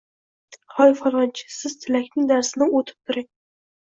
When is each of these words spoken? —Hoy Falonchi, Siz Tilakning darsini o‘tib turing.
—Hoy 0.77 0.93
Falonchi, 1.01 1.45
Siz 1.57 1.77
Tilakning 1.83 2.33
darsini 2.33 2.71
o‘tib 2.81 2.99
turing. 3.11 3.29